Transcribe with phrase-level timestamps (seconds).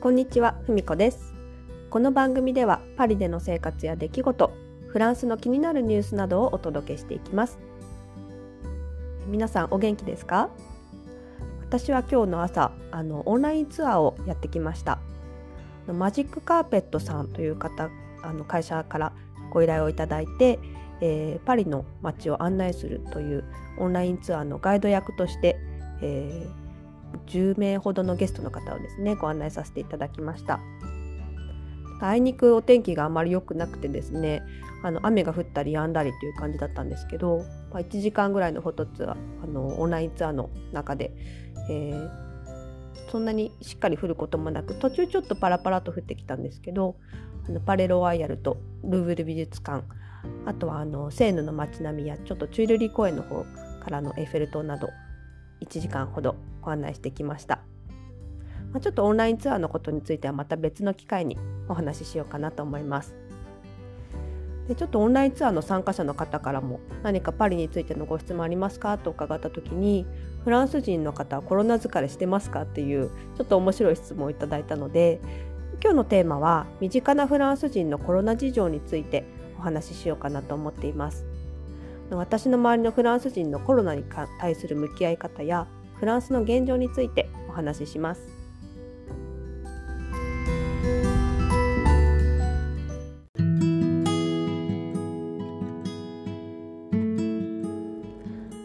[0.00, 1.34] こんにちは、ふみこです。
[1.90, 4.50] この番組ではパリでの生活や出来事、
[4.88, 7.58] フランスの気になるニュースなどをお届けしていきます。
[9.26, 10.48] 皆さんお元気ですか？
[11.60, 15.00] 私は今日の朝、あのオンラインツアーをやってきました。
[15.86, 17.90] マジックカーペットさんという方、
[18.22, 19.12] あの会社から
[19.52, 20.58] ご依頼をいただいて、
[21.02, 23.44] えーパリの街を案内するという
[23.76, 25.58] オンラインツアーのガイド役として、
[26.00, 26.59] えー
[27.26, 30.60] 10名ほどのゲストの方をですねご案内させていただきました。
[32.02, 34.42] あいにくお天気があまり良くなくてですね
[34.82, 41.12] あの雨が降ったり止んだりという感じだったんですけど、まあ、1時間ぐらいのフォトツアーあのオンラインツアーの中で、
[41.68, 42.30] えー
[43.10, 46.96] そんなにしっかり降ることもなく途中ちょっとパラパラと降ってきたんですけど
[47.48, 49.84] あのパレロワイヤルとルーブル美術館
[50.46, 53.44] あとはあのセーヌの街並みやちょっとチュイルリー公園の方
[53.82, 54.90] からのエッフェル塔など
[55.60, 57.60] 1時間ほどご案内してきました、
[58.72, 63.14] まあ、ちょっとオンラインツアーのことについてはまた別の機会にお話ししようかなと思います。
[64.70, 70.06] でちょっとオンラインツアーの参加者の方からも何かパリについてのご質問ありますかと伺った時に
[70.44, 75.20] フランス人の方はコロナ疲れしてますかっていうちょっと面白い質問をいただいたので
[75.82, 79.24] 今日のテーマは身近なフランス人のコロナ事情について
[79.58, 81.26] お話ししようかなと思っています。
[82.16, 84.04] 私の周りのフランス人のコロナに
[84.40, 88.22] 対する向き合い方やフランスの現状についてお話しします。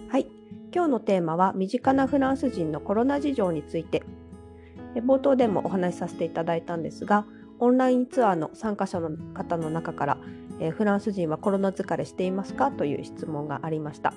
[0.10, 0.28] はい、
[0.74, 4.04] 今日のテーマは身近なフランス人のコロナ事情について。
[5.02, 7.26] 冒頭でもお話しさせていただいたんですが、
[7.60, 10.18] オンラインツアーの参加者の方の中から
[10.60, 12.72] えーフランス人はコロナ疲れしていますか？
[12.72, 14.14] という質問がありました。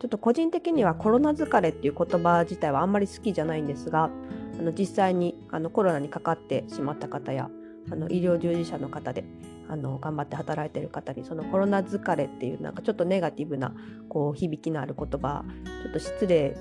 [0.00, 4.10] ちょっと個人的にはコロナ疲れっていう言葉自体はあんまり好きじゃないんですが
[4.58, 7.48] あの実際にあのコロナにかかってしまった方や
[7.90, 9.24] あの医療従事者の方で
[9.68, 13.72] あの頑張って働いてる方にそのコロナ疲れっていうなんかちょっとネガティブな
[14.08, 15.44] こう響きのある言葉
[15.84, 16.56] ちょっと失礼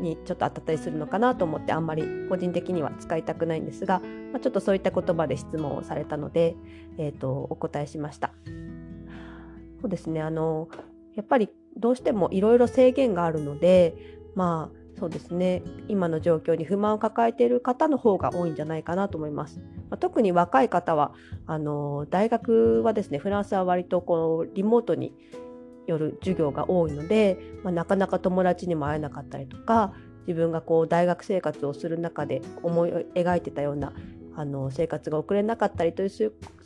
[0.00, 4.00] にちょっと当たったりするのかなと思ってあんまり個人的には使いたくないんですが、
[4.32, 6.56] まあ、ちょっとそういった言葉で質問をされたので、
[6.98, 8.32] えー、とお答えしました。
[9.80, 10.68] そうですねあの
[11.14, 13.94] やっぱりどうしてもいろいろ制限があるので
[14.34, 19.60] まあそうですね今の状況に不満を抱えている方の方が多いんじゃないかなと思います。
[19.90, 21.12] ま、特に若い方は
[21.46, 25.12] あの大学はですねフランスは割とこうリモートに
[25.86, 29.92] よる授業が多いので、まあ、なかなか友達にも会えなかったりとか
[30.26, 33.92] 自分がこう大学生活をする中で思い描いてたような
[34.36, 36.22] あの生活が送れなかったりというす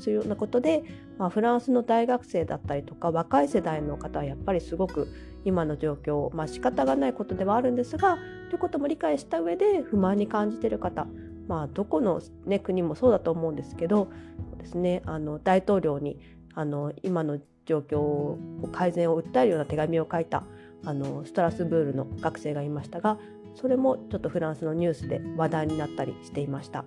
[0.06, 0.82] るようなことで、
[1.18, 5.08] まあ、フランスの大学生だったりとか若い世代の方はやっぱりすごく
[5.44, 8.18] 今の状況、まあ仕方がないことではあるんですが
[8.50, 11.06] ということも理解した上で不満に感じている方、
[11.46, 14.10] まあ、どこの、ね、国もそうだと思うんですけど
[14.50, 16.18] そうです、ね、あの大統領に
[16.54, 17.38] あの今の
[17.70, 18.38] 状況を
[18.72, 20.42] 改善を訴えるような手紙を書いた
[20.84, 23.16] あのストラスブールの学生がいましたが
[23.54, 26.84] それもちょっとフランスのニュースで話題になったりしていました。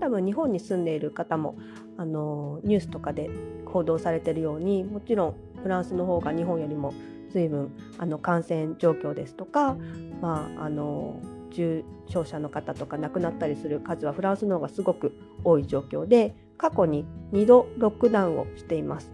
[0.00, 1.56] 多分日本に住んでいる方も
[1.96, 3.28] あのニュースとかで
[3.66, 6.94] 報道されているようにもちろんフランスの方が日本よりも
[7.30, 9.76] 随分あの感染状況ですとか、
[10.22, 15.12] まあ、あの重症者の方とか亡くなったりする数はフランスの方がすごく
[15.44, 19.10] 多い状況で過去に2度ロックダウンをしています。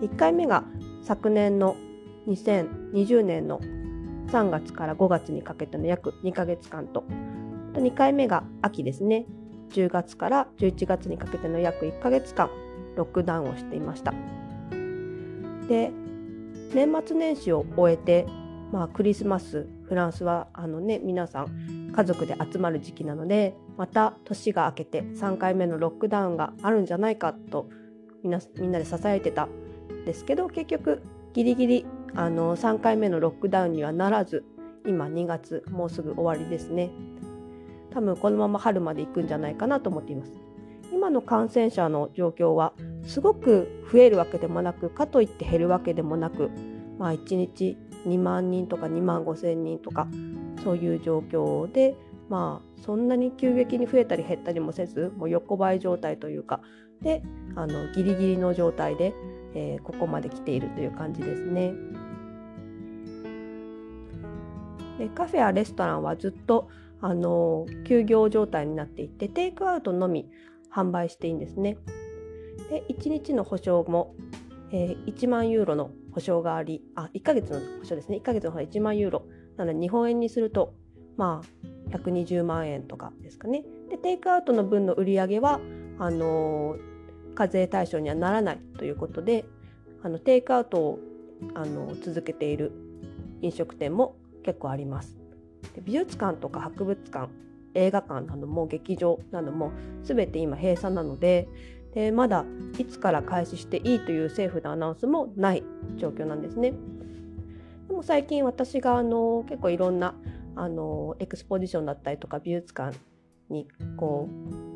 [0.00, 0.64] 1回目が
[1.02, 1.76] 昨年の
[2.26, 3.60] 2020年の
[4.28, 7.04] 3月から5月にかけての約2ヶ月間と
[7.72, 9.26] 2回目が秋ですね
[9.70, 12.50] 10月から11月にかけての約1ヶ月間
[12.96, 14.12] ロックダウンをしていました
[15.68, 15.90] で
[16.74, 18.26] 年末年始を終えて、
[18.72, 27.68] まあ、クリスマスフランスはあの、ね、皆さん家族で集まる時期なのでまた年が明けて3回目のロックダウンがあるんじゃないかと
[28.22, 34.44] みんなみんなで支えてたんですけど結局ギリギリあの3回目のロックダウンにはならず
[34.86, 36.90] 今2月もうすぐ終わりですね。
[37.90, 40.32] 多分このまま春まで行くんじゃないかなと思っています。
[40.92, 46.50] 今の感染者の状況はすごく増えるわけでもなくかといって減るわけでもなく、
[46.96, 47.76] まあ、1日
[48.06, 50.06] 2万人とか2万5千人とか
[50.64, 51.94] そういう状況で
[52.28, 56.60] まあそんなに急激に増えたり減ったりもせずもう横ばい状態というか
[57.02, 57.22] で
[57.54, 59.14] あのギリギリの状態で、
[59.54, 61.72] えーここまで来ているという感じですね。
[64.98, 66.68] でカフェやレストランはずっと
[67.00, 70.28] あの休業状態になっていてテイクアウトのみ
[70.74, 71.78] 販売していいんですね。
[72.68, 74.14] で1日の保証も、
[74.72, 79.22] えー1万ユーロの保証がありあ1ヶ月の保証ですね1ヶ月の保証1万ユーロ
[79.58, 80.72] なので日本円にすると
[81.16, 83.64] まあ120万円とかですかね。
[83.90, 85.60] でテイクアウトの分の売り上げは
[85.98, 86.76] あの
[87.34, 89.44] 課税対象にはならないということで
[90.02, 90.98] あのテイクアウトを
[91.54, 92.72] あの続けている
[93.42, 95.18] 飲食店も結構あります。
[95.74, 97.28] で美術館とか博物館
[97.74, 99.72] 映画館なども劇場なども
[100.02, 101.48] 全て今閉鎖なので
[101.94, 102.44] でまだ
[102.78, 105.64] いつから開始していいという政府のアナウンスもない
[105.96, 106.74] 状況なんですね。
[107.98, 110.14] も最近私があの結構いろんな
[110.54, 112.96] あの exposition だったりとか美術館
[113.50, 113.66] に
[113.96, 114.28] こ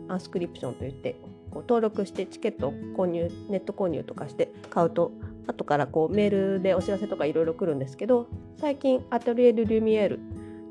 [0.09, 1.17] う inscription といって
[1.51, 5.13] こう登録してチケット購入ネット購入とかして買うと
[5.47, 8.27] 後からこうメールでお知らせとかいろいろ来るんですけど
[8.61, 10.21] 最近 Atelier des Lumières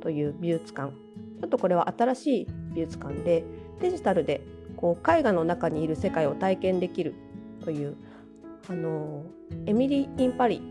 [0.01, 3.45] という美術館ちょっとこれは新しい美術館で
[3.79, 4.41] デジタルで
[4.75, 7.15] こう絵画の中にいる世界を体験できる
[7.63, 7.95] という
[8.69, 9.23] あの
[9.65, 10.70] エミリー・イン・パリ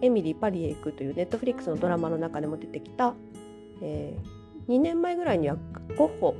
[0.00, 3.14] エミリー・パリへ行くというネットフリックスのドラマの中でも出てきた、
[3.82, 5.56] えー、2年前ぐらいには
[5.96, 6.36] ゴッホ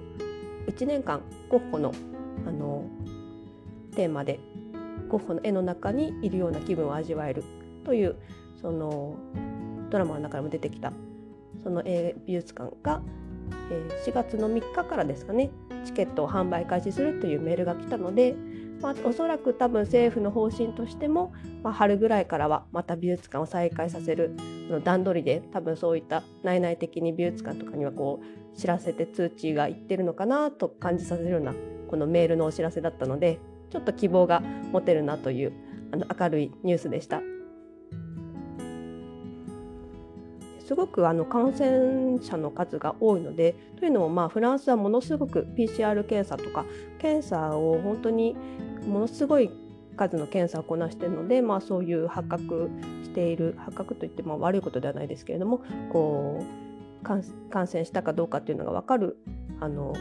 [0.67, 1.93] 1年間ゴッホの
[2.47, 2.85] あの
[3.95, 4.41] テーマで
[5.09, 7.45] ゴッホの絵の中にいるような気分を味わえる
[7.85, 8.17] という
[8.61, 9.17] その
[9.91, 10.93] ドラマの中でも出てきた
[11.63, 13.03] その美術館が、
[13.71, 15.51] えー、4月の3日からですかね
[15.85, 18.35] チケットを販売開始するというメールが来たので、
[18.81, 21.33] まあ、おそらく多分政府の方針としても、
[21.63, 24.37] まあ、春ぐらいからはまた美術館を再開させる
[24.69, 31.55] の段取りで多分そういった内々的に美術館とかにはこう知らせて通知がいってるのかなと感じさせるような
[31.89, 33.39] このメールのお知らせだったので
[33.71, 34.43] ちょっと希望が
[34.73, 35.53] 持てるなという
[35.93, 37.34] あの明るいニュースでした。
[40.65, 46.65] すごくあの感染者の数が多いのでというのもまあフランスはものすごく PCR 検査とか
[46.99, 48.35] 検査を本当に
[48.87, 49.51] ものすごい
[49.97, 52.71] 数の検査をこなしているので、まあ、そういう発覚
[53.05, 55.63] している発覚といっても悪いことではないですけれども
[55.93, 56.45] こ
[57.03, 57.23] う感
[57.67, 59.19] 染したかどうかっていうのが分かる
[59.61, 59.95] あの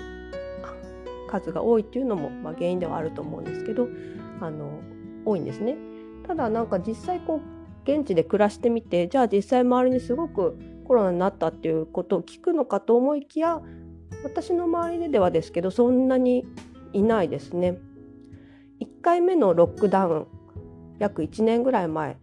[1.30, 3.88] 数が多いっていうのも、まあ、原因ではあると思うんですけど
[4.40, 4.80] あの
[5.26, 5.76] 多いんですね。
[6.28, 7.53] ただなんか実際こう
[7.84, 13.62] 現地で暮らしてみてじゃあ実際周りにすごくコロナになったっていうことを聞くのかと思いきや
[14.24, 16.46] 私の周りでではですけどそんなに
[16.94, 17.78] いないですね。
[18.80, 20.28] 1回目のロックダウン
[21.00, 22.18] 約1年ぐらい前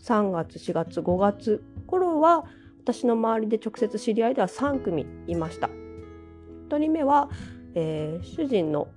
[0.00, 2.44] 3月4月5月頃は
[2.82, 5.68] 私の周りで直接知り合いでは3組いました。
[6.68, 7.30] 1人目は、
[7.74, 8.88] えー、主人の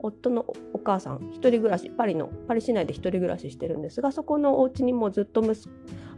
[0.00, 5.42] 夫のお母さん一人暮らしパリのパリ市内で一人暮らししてるんですがそこのお家にもずっと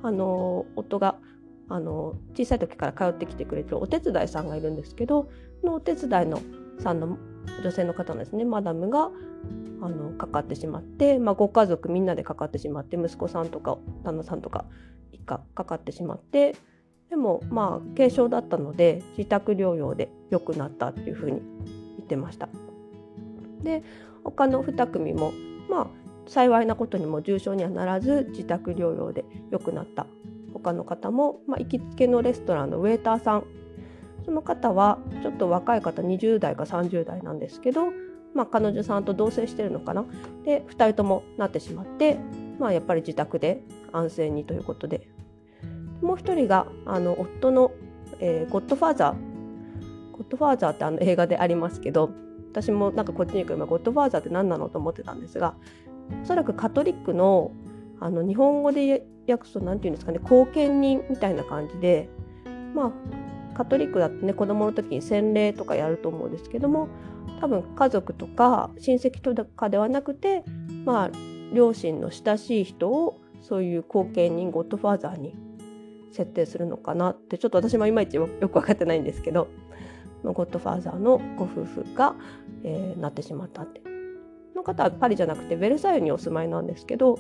[0.03, 1.17] あの夫が
[1.69, 5.31] あの小さい時から通ってきてくれてるお手伝いさんがいるんですけど
[5.63, 6.43] のお手伝いの
[6.81, 7.17] さんの
[7.63, 9.11] 女性の方ですねマダムが
[9.83, 14.67] あのかかってしまって、まあ、ご家族みんなでかかってしまって息子さんとか旦那さんとか
[15.13, 16.57] 一家かかってしまって
[17.09, 21.41] でもまあ軽症だったので自宅療養で良くなったっていうふうに
[21.97, 22.49] 言ってました。
[23.63, 23.83] で
[24.25, 25.33] 他の2組も
[25.69, 25.87] まあ
[26.27, 30.07] 幸いなことにも重症にはならず自宅療養で良くなった。
[30.53, 33.45] 他の方も、まあ、行きつけのレストランのウェーターさん。
[34.25, 37.87] その方はちょっと若い方20代か30代なんですけど、
[38.35, 40.05] まあ、彼女さんと同棲してるのかな。
[40.45, 42.19] で2人ともなってしまって、
[42.59, 43.63] まあ、やっぱり自宅で
[43.93, 45.09] 安静にということで。
[46.01, 47.73] もう1人があの夫の、
[48.21, 50.13] えー、ゴッドファーザー。
[50.13, 52.11] ゴッドファーザーってあの映画でありますけど
[52.51, 55.55] 私もなんかこっちに来る前ゴッドファーザーって何なのと思ってたんですが
[56.23, 57.53] おそらくカトリックの
[58.01, 62.09] あの日本語で訳すと何て言うんですかね後見人みたいな感じで
[62.75, 62.93] まあ
[63.57, 66.89] カトリックだってね子供の時に洗礼とかやると思うんですけども
[67.41, 70.45] 多分家族とか親戚とかではなくて
[70.85, 71.11] まあ
[71.53, 75.35] 両親の親しい人をそういう後見人ゴッドファーザーに
[76.11, 79.49] 設定するのかなってちょっと私もいまいちよく分かってないんですけど
[80.23, 82.15] ゴッドファーザーのご夫婦が、
[82.65, 83.81] えー、なってしまったって。
[84.55, 87.19] の方はパリじゃなくてベルサイユにお住まいなんですけど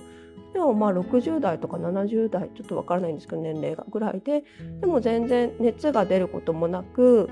[0.52, 4.44] でもまあ60代とか70代ちょっとわからないんですけど年齢がぐらいで
[4.80, 7.30] でも全然熱が出ることもなく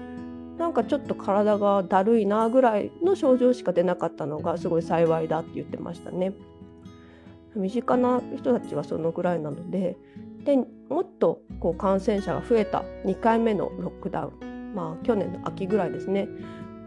[0.56, 6.32] なんかちょっと体がだるいなぐらいの症状しか出なかったのがすごい幸いだって言ってましたね。
[7.54, 9.96] 身近な人たちはそのぐらいなので
[10.44, 10.56] で
[10.88, 16.28] もっとこう感染者が増えた2回目のロックダウンまあ去年の秋ぐらいですね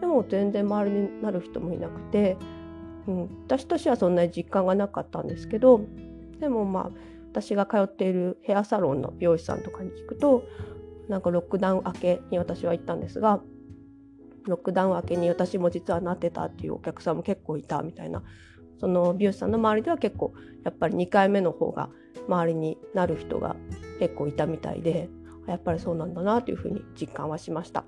[0.01, 2.37] でも全然周りになる人もいなくて、
[3.07, 5.81] うん、私としてはそんなに実感がなかったんですけど
[6.39, 6.89] でもまあ
[7.31, 10.43] 私が通っているヘアサロンの美容師さんとかに聞くと
[11.07, 13.41] なんかロックダウン明けに私は行ったんですが
[14.45, 18.23] ロックダウン明けに私も実はなってたっていうお客さんも結構いたみたいな
[18.79, 20.33] その美容師さんの周りでは結構
[20.65, 21.89] やっぱり2回目の方が
[22.27, 23.55] 周りになる人が
[23.99, 25.09] 結構いたみたいで
[25.47, 27.85] やっぱりそうなんだなというふうに実感はしました。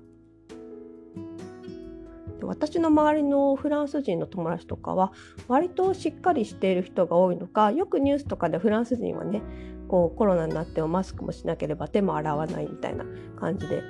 [2.46, 5.12] 私の周りのフランス人の友達とかは
[5.48, 9.42] 割としっかりしている人が多いのかよくニュースとかでフランス人はね
[9.88, 13.04] こうコロナになってもマスクもしなければ手も洗わないみたいな
[13.36, 13.82] 感じで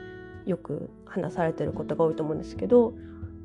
[0.46, 2.94] よく話されてることが多いと思うんですけど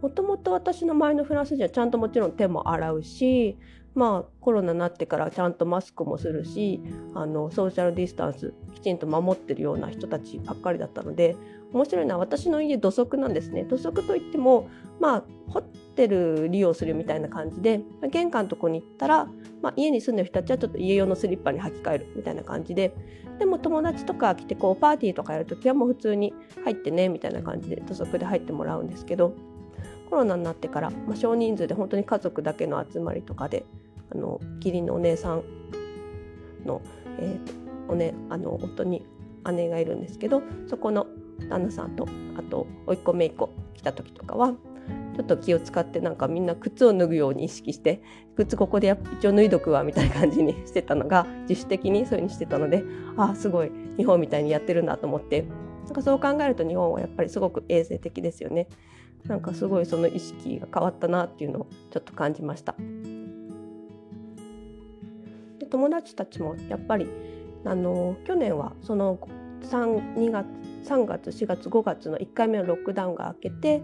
[0.01, 3.58] もともと私の周りのフランス人はちゃんともちろん手も洗うし
[3.96, 6.82] まあコロナになってからちゃんとマスクもするし
[7.15, 11.36] あのソーシャルディスタンスきちんと守ってるような人たちばっかりだったので
[11.74, 13.63] 面白いのは私の家土足なんですね。
[13.63, 15.62] 土足といってもまあホ
[15.96, 19.25] テル利用するみたいな感じで玄関のとこに行ったら、
[19.62, 22.94] まあ、家に住んでる人たちはちょっと家用のスリッパに履き替えるみたいな感じで
[23.39, 29.34] でも友達とか来てこうパーティーとかやるときはもう普通に入ってねみたいな感じで土足で入ってもらうんですけど
[30.10, 33.66] コロナになってから、まあ、少人数で本当に家族だけの集まりとかで
[34.12, 35.44] あの義理のお姉さん
[36.66, 36.82] の,、
[37.20, 37.54] えーと
[37.89, 39.06] おね、あの夫に
[39.51, 41.08] 姉がいるんですけどそこの
[41.50, 44.54] 旦那さんとあと甥っ子姪っ子来た時とかは
[45.16, 48.01] ちょっと気を使ってなんかみんな靴を脱ぐように意識して
[48.36, 52.84] 靴ここで一応脱いどくわみたいな感じにしてたのが自主的にそういうふうにしてたので
[53.18, 55.46] ああすごい日本みたいにやってるんだと思って
[55.86, 58.68] なんかそう考えると日本はやっぱりすごく衛生的ですよね。
[59.28, 62.76] なんかすごいその意識が変わったなっていうのをちょっと感じました。
[65.60, 67.08] で友達たちもやっぱり
[67.66, 69.20] あの去年はその
[69.62, 70.48] 3, 2月
[70.86, 73.82] 3月4月5月の1回目のロックダウンが明けて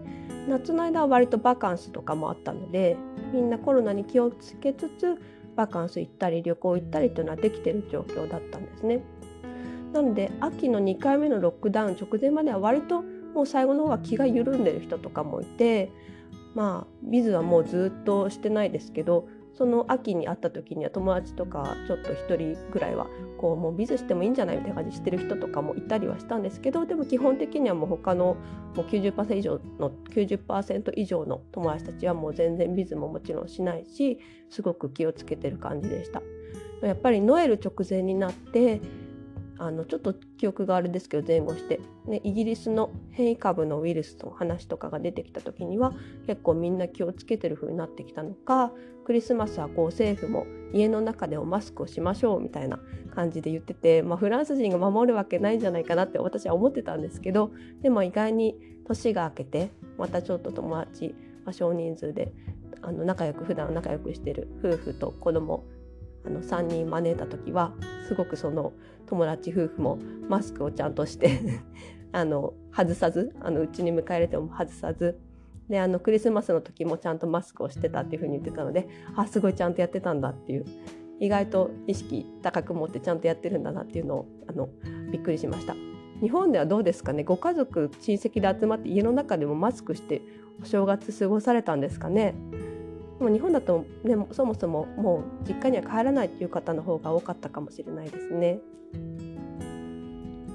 [0.48, 2.96] 夏の間は割とバカンスとかもあったので
[3.32, 5.20] みんなコロナに気をつけつつ
[5.54, 9.00] バカンス行ったり旅行行ったりというのはできてる状況だったんですね。
[9.92, 13.02] なので秋の2回目のロックダウン直前までは割と
[13.36, 15.92] もう最後の方は気が緩んでる人とかもいて
[16.54, 23.06] まあビズはもうずっとしてないですけどその秋に会った時には友達とかちょっと1人ぐらいは
[23.38, 28.36] こうもうビズしてもいいんじゃないみたいな感じしてる人とかもいたりはしたんですけどでも基本的にはもう他の
[28.74, 36.22] もう90%以上の90%以上の友達たちはもう全然ビズももちろんしないしすごく気をつけてる感じでした。
[36.82, 38.80] やっぱりノエル直前になって
[39.58, 45.94] あのちょっと記憶があれですけど前後して、ね、イギリスの変異株のウイルスの話とかが出てきた時には
[46.26, 48.72] 結構みんな気をつけてる風になってきたのか
[49.04, 52.78] クリスマスはこう政府も家の中でもマスクをしましょうみたいな
[53.14, 57.50] 感じで言ってて、まあ、フランス人が守るわけないんじゃないかなって私は思ってたんですけど
[57.82, 62.32] でも意外に年が明けてまたちょっと友達、まあ、少人数で
[62.82, 65.64] あの仲良く普段仲良くしてる夫婦と子供
[66.26, 67.72] あの3人招いた時は
[68.08, 68.72] すごくその
[69.06, 71.40] 友達夫婦もマスクをちゃんとして
[72.12, 75.18] あの外さずあのうちに迎え入れても外さず
[75.68, 80.64] であのクリスマスの時もちゃんとマスクをしてたっていう風に言ってたのであすごいちゃんとやってたんだっていう
[81.18, 84.68] 意外と意識高く持ってちゃんとやってるんだなっていうのをあの
[85.10, 85.74] びっくりしました。
[86.20, 87.24] 日本ではどうですかね？
[87.24, 90.22] ご家族親戚で集まって家の中でもマスクして
[90.62, 92.34] お正月過ごされたんですかね？
[93.20, 98.60] もう日本だと、ね、そもそももう実家には帰らないっていう方の方が多かったかもしれないですね。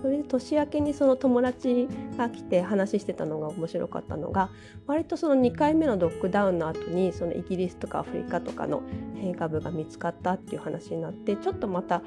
[0.01, 1.87] それで年明けにその友達
[2.17, 4.49] が来て話してたのが面白かったのが
[4.87, 8.81] 割とその2回目のロックダウンの後にそのイギリスとかアフリカとかの
[9.15, 12.01] 変異株が見つかったっていう話になってちょっとまた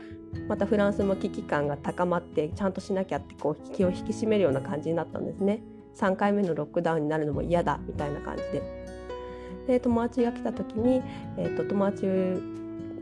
[0.48, 5.62] またフランスも危機感が高まってちゃんとしなきゃってこう気を引き締めるような感じになったんですね。
[5.94, 8.83] 3回目のロックダウンになるのも嫌だみたいな感じで。
[9.66, 11.02] で友達が来た時に、
[11.38, 12.06] えーと、友達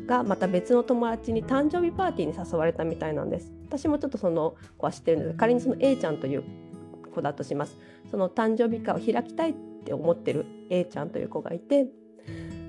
[0.07, 3.53] がまた別の友達に誕生日パーティーに誘われたみたいなんです。
[3.67, 5.37] 私もちょっとその子は知ってるんです。
[5.37, 6.45] 仮にその A ちゃんという
[7.15, 7.79] 子だとします。
[8.11, 9.55] その誕生日会を開きたいっ
[9.85, 11.89] て思ってる A ちゃんという子がいて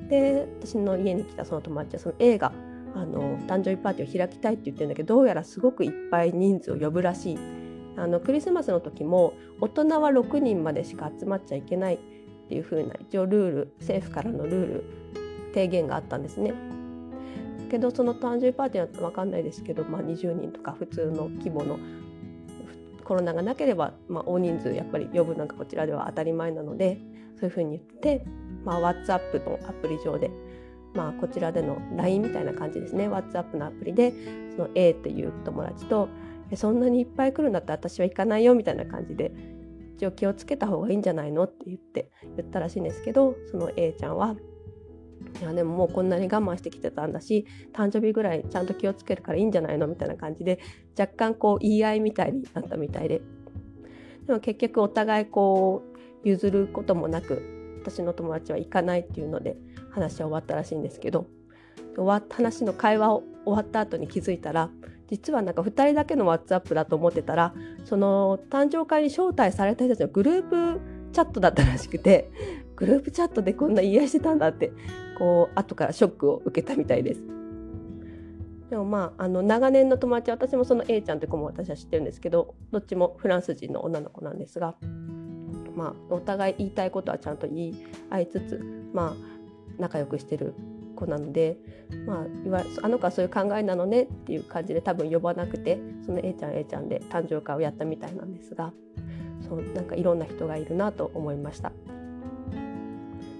[0.10, 2.52] で私の家に来たその友達はその A が
[2.96, 7.38] あの誕生日パーティーを開きたいって言ってるんだけどどうやらすごくいっぱい人数を呼ぶらしい。
[7.96, 12.00] あのクリスマスの時も大人は6人までしか集まっちゃいけない。
[12.46, 14.84] っていう風な一応ルール政府からのルール
[15.54, 16.54] 提言があったんですね。
[17.70, 21.80] けどその誕生日パーティーは分かんないですけど、まあ、20人とか普通の規模の
[23.04, 27.00] コロナがなければ、まあ、大人数やっぱり呼ぶのがこちらでは当たり前なので
[27.40, 28.26] そういうふうに言って、
[28.64, 30.30] まあ、WhatsApp のアプリ上で、
[30.94, 34.14] まあ、こちらでの LINE みたいな感じですね WhatsApp のアプリで
[34.56, 36.10] その A っていう友達と
[36.56, 39.32] そんなにいっぱい来るんだったら私は行かないよみたいな感じで
[39.98, 44.36] 一応気をつけた方がいいんじゃないのって言って言ったらしいんですけどその A ちゃんは
[45.40, 50.60] いやでももうこんなに我慢してきてたんだし誕生日ぐらいちゃんと気をつけるからいいんじゃないのみたいな感じで
[50.98, 53.22] 若干こう言い合いみたいになったみたいで。
[54.28, 55.84] でも結局お互いこ
[56.24, 59.58] う譲ることもなく私の友達は行かないっていうので
[59.92, 61.28] 話は終わったらしいんですけど
[61.96, 64.70] 終わった話の会話を終わった後に気づいたら
[65.08, 67.54] 実はなんか2人だけの WhatsApp だと思ってたら
[67.86, 70.82] その誕生会に招待された人たちのグループ
[71.12, 72.32] チャットだったらしくて
[72.76, 74.72] グループチャットでこんな言い合いしてたんだって
[75.18, 77.22] こう後からショックを受けたみたいです。
[78.70, 84.76] でもまああの長年の友達私もその A ちゃんという子も私は知ってるんですけどどっちもフランス人の女の子なんですが、
[85.76, 89.34] まあ、お互い言いたいことはちゃんと言い合いつつ、まあ、
[89.78, 90.56] 仲良くしてる
[91.06, 91.58] 子なので、
[92.06, 98.74] まあ、いわあの子はそういう考えなのねっていう感じで多分呼ばなくてその A ちゃん A ちゃんで誕生会をやったみたいなんですが
[99.48, 101.72] そうなんかいろんな人がいるなと思いました。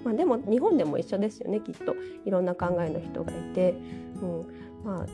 [0.04, 3.74] まあ、でも日本でも一緒ですよねきっといろんな考えの人がいて、
[4.20, 4.46] うん
[4.84, 5.06] まあ、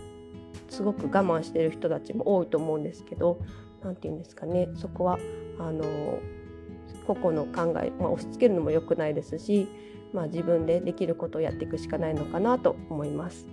[0.69, 3.38] すごく我慢してる人たちも多いと思うんですけど
[3.85, 5.19] 何て言うんですかねそこは
[5.61, 6.19] あの
[7.07, 9.69] 個々の考え、まあ、押し付けるのも良くないですし、
[10.12, 13.46] まあ、自分でできることをやっていくしかないのかなと思います。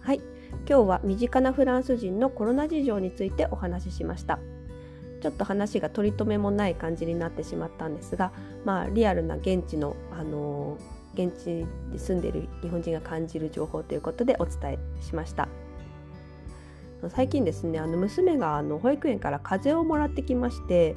[0.00, 0.20] はい
[0.66, 4.38] 今日は身近なフランス人のコロナ事情についてお話ししました。
[5.24, 8.30] ちょっと話が取り留めもない感じになってしまったんですが、
[8.66, 10.76] まあ、リアルな現地の、あの
[11.14, 15.48] 現地に住んでいる日本人が感じる情報ということでお伝えしました。
[17.10, 20.96] 最近ですねあの娘があの保育園から風邪をもらってきまして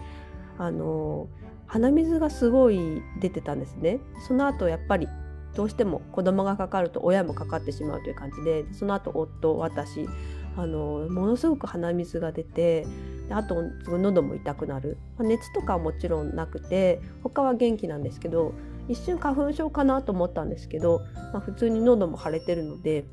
[0.58, 1.28] あの
[1.68, 4.00] 鼻水がすごい出てたんですね。
[4.28, 5.08] その後やっぱり
[5.54, 10.08] どうしても子供がかかると親もかかってしまうという感じでその後夫私
[10.56, 12.86] あのものすごく鼻水が出て
[13.30, 18.54] あと喉も痛くなる、ま、熱とかはもちろんなくて他は元気なんですけど
[18.88, 21.02] 一瞬花粉症かなと思ったんですけど、
[21.34, 23.06] まあ、普通に喉も腫れてるので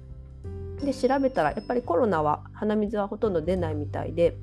[0.85, 4.37] で調べたらやっぱりコロナは鼻水はほとんど出ないみたいで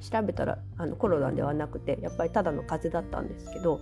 [0.00, 3.80] 調べたらあのコロナではなくてやっぱりただの風邪だったんですけど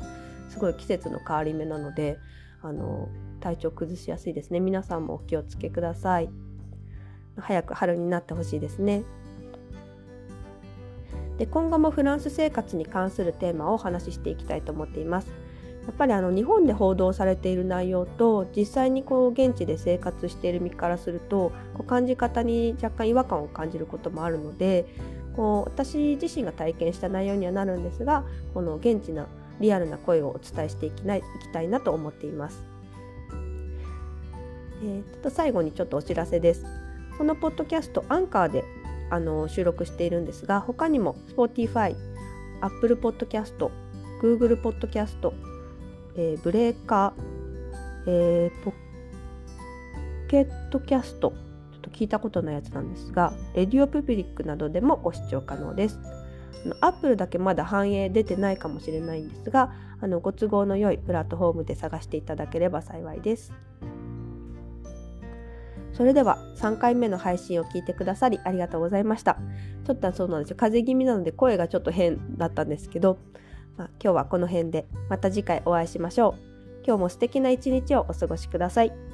[0.48, 2.18] すごい季節の変わり目なので
[2.62, 3.08] あの
[3.40, 4.60] 体調崩しやすいですね。
[4.60, 6.30] 皆さんもお気をつけください。
[7.36, 9.02] 早く春になってほしいですね。
[11.38, 15.32] で今後もフランス生活に関するテーマをお話ししていきたいと思っています。
[15.86, 24.86] やっぱりあの日本で報道されている内容と実際にこう現地で生活している身からするとこう感じ方に若干違和感を感じることもあるので
[25.34, 29.26] こう私自身が体験した内容にはなるんですがこの現地の
[29.60, 32.64] リアルな声をお伝えしていきないいきたいなと思っています。
[34.82, 36.64] えー、ちょっと最後にちょっとお知らせです。
[37.16, 38.64] このポッドキャストアンカーで
[39.10, 41.94] あの収録しているんですが他にも Spotify、
[42.60, 43.70] Apple Podcast、
[44.22, 45.32] Google Podcast、
[46.16, 47.22] えー、ブレーカー、
[48.06, 48.72] えー、ポ
[50.28, 51.32] ケットキャスト
[51.72, 55.98] ちょっと聞いたことないやつなんですがレディオプブリックなどでもご視聴可能です。
[56.80, 63.52] アップルだけまだ反映出てないかもしれないんですがあのご都合の良いプラットフォームで探していただければ幸いです。
[65.92, 69.38] それでは3回目の配信を聞いてくださりありがとうございました。
[69.84, 70.56] ちょっとそうなんですよ。
[70.56, 73.18] 風邪気味なので声がちょっと変だったんですけど、
[73.76, 76.52] まあ、今日はこの辺でまた次回お会いしましょう。
[76.84, 79.11] 今日も素敵な一日をお過ごしください。